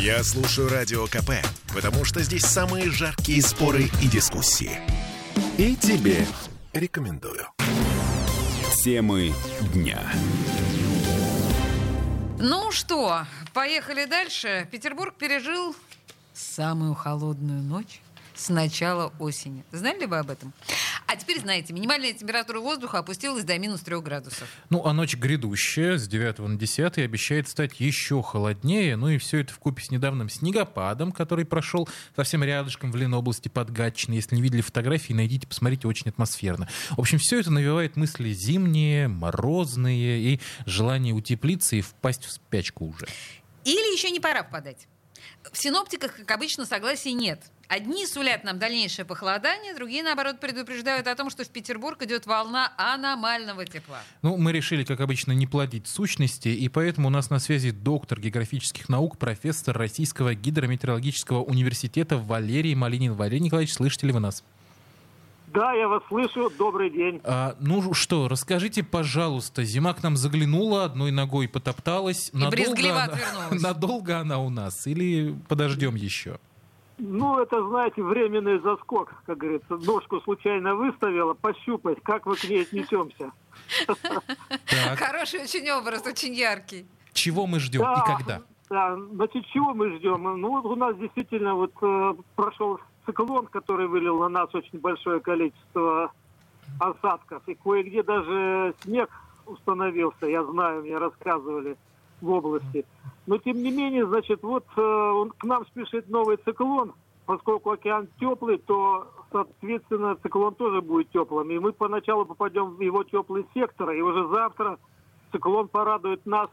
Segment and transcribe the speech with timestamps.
[0.00, 4.78] Я слушаю Радио КП, потому что здесь самые жаркие споры и дискуссии.
[5.58, 6.24] И тебе
[6.72, 7.48] рекомендую.
[8.84, 9.34] Темы
[9.74, 10.00] дня.
[12.38, 14.68] Ну что, поехали дальше.
[14.70, 15.74] Петербург пережил
[16.32, 18.00] самую холодную ночь
[18.36, 19.64] с начала осени.
[19.72, 20.52] Знали ли вы об этом?
[21.18, 24.48] А теперь знаете, минимальная температура воздуха опустилась до минус 3 градусов.
[24.70, 28.94] Ну, а ночь грядущая с 9 на 10 обещает стать еще холоднее.
[28.94, 33.48] Ну и все это в купе с недавним снегопадом, который прошел совсем рядышком в Ленобласти
[33.48, 34.18] под Гатчиной.
[34.18, 36.68] Если не видели фотографии, найдите, посмотрите, очень атмосферно.
[36.90, 42.86] В общем, все это навевает мысли зимние, морозные и желание утеплиться и впасть в спячку
[42.86, 43.08] уже.
[43.64, 44.86] Или еще не пора впадать.
[45.50, 47.42] В синоптиках, как обычно, согласия нет.
[47.68, 52.72] Одни сулят нам дальнейшее похолодание, другие, наоборот, предупреждают о том, что в Петербург идет волна
[52.78, 54.00] аномального тепла.
[54.22, 58.20] Ну, мы решили, как обычно, не плодить сущности, и поэтому у нас на связи доктор
[58.20, 63.12] географических наук, профессор Российского гидрометеорологического университета Валерий Малинин.
[63.12, 64.42] Валерий Николаевич, слышите ли вы нас?
[65.52, 66.50] Да, я вас слышу.
[66.58, 67.20] Добрый день.
[67.24, 72.30] А, ну что, расскажите, пожалуйста, зима к нам заглянула, одной ногой потопталась.
[72.32, 73.62] И брезгливо она, отвернулась.
[73.62, 76.38] надолго она у нас или подождем еще?
[76.98, 79.76] Ну, это, знаете, временный заскок, как говорится.
[79.76, 83.30] Ножку случайно выставила, пощупать, как мы к ней отнесемся.
[84.96, 86.86] Хороший очень образ, очень яркий.
[87.12, 88.42] чего мы ждем и когда?
[88.68, 90.22] Да, значит, чего мы ждем?
[90.40, 95.20] Ну, вот у нас действительно вот э, прошел циклон, который вылил на нас очень большое
[95.20, 96.12] количество
[96.78, 97.42] осадков.
[97.46, 99.08] И кое-где даже снег
[99.46, 101.78] установился, я знаю, мне рассказывали
[102.20, 102.84] в области.
[103.26, 106.92] Но, тем не менее, значит, вот э, он, к нам спешит новый циклон.
[107.26, 111.50] Поскольку океан теплый, то, соответственно, циклон тоже будет теплым.
[111.50, 114.78] И мы поначалу попадем в его теплый сектор, и уже завтра
[115.30, 116.48] циклон порадует нас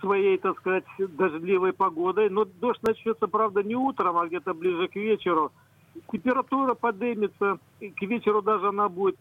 [0.00, 2.30] своей, так сказать, дождливой погодой.
[2.30, 5.52] Но дождь начнется, правда, не утром, а где-то ближе к вечеру.
[6.10, 9.16] Температура поднимется, и к вечеру даже она будет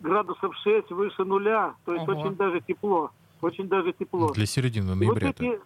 [0.00, 1.74] градусов 6 выше нуля.
[1.84, 2.18] То есть Ого.
[2.18, 3.10] очень даже тепло.
[3.40, 4.30] Очень даже тепло.
[4.32, 5.30] Для середины И вот ноября.
[5.30, 5.60] эти-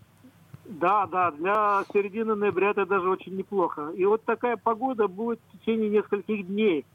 [0.66, 3.90] Да, да, для середины ноября это даже очень неплохо.
[3.96, 6.86] И вот такая погода будет в течение нескольких дней.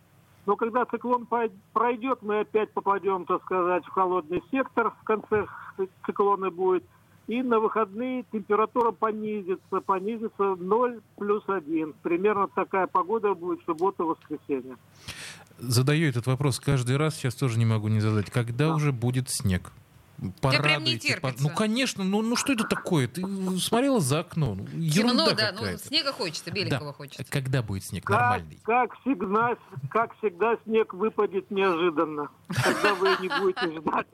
[0.46, 1.28] Но когда циклон
[1.74, 5.46] пройдет, мы опять попадем, так сказать, в холодный сектор в конце
[6.06, 6.84] циклона будет.
[7.28, 11.94] И на выходные температура понизится, понизится 0 плюс 1.
[12.02, 14.78] Примерно такая погода будет в субботу-воскресенье.
[15.60, 18.32] Задаю этот вопрос каждый раз, сейчас тоже не могу не задать.
[18.32, 19.72] Когда уже будет снег?
[20.20, 21.44] Прям не Порадуйте, по- терпится.
[21.44, 23.08] Ну, конечно, ну, ну что это такое?
[23.08, 23.22] Ты
[23.60, 24.56] смотрела за окно?
[24.56, 26.94] Ну, Темно, ерунда да, ну снега хочется, беленького Да.
[26.94, 27.24] хочется.
[27.30, 28.60] Когда будет снег Как, нормальный?
[28.64, 29.56] как всегда,
[29.90, 32.30] как всегда, снег выпадет неожиданно,
[32.64, 34.08] когда вы не будете ждать.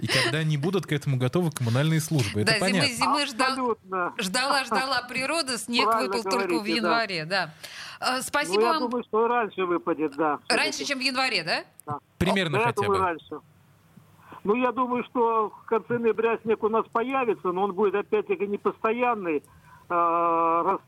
[0.00, 2.40] И когда не будут к этому готовы коммунальные службы.
[2.42, 2.94] Это да, зимы, понятно.
[2.96, 4.14] зимы ждал, Абсолютно.
[4.18, 6.86] ждала, ждала природа, снег Правильно выпал только в говорите, да.
[6.88, 7.54] январе, да.
[8.00, 8.82] А, Ну, Спасибо я вам.
[8.90, 10.38] думаю, что раньше выпадет, да.
[10.48, 11.64] Раньше, чем в январе, да?
[11.86, 11.98] Да.
[12.18, 12.98] Примерно Я хотя бы.
[12.98, 13.36] раньше.
[14.44, 18.46] Ну, я думаю, что в конце ноября снег у нас появится, но он будет опять-таки
[18.46, 19.42] непостоянный.
[19.88, 20.80] Раз